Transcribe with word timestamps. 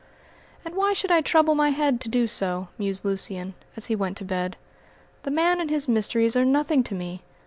"And 0.65 0.73
why 0.73 0.93
should 0.93 1.11
I 1.11 1.21
trouble 1.21 1.53
my 1.53 1.69
head 1.69 2.01
to 2.01 2.09
do 2.09 2.25
so?" 2.25 2.69
mused 2.79 3.05
Lucian 3.05 3.53
as 3.77 3.85
he 3.85 3.95
went 3.95 4.17
to 4.17 4.25
bed. 4.25 4.57
"The 5.21 5.29
man 5.29 5.61
and 5.61 5.69
his 5.69 5.87
mysteries 5.87 6.35
are 6.35 6.43
nothing 6.43 6.81
to 6.85 6.95
me. 6.95 7.21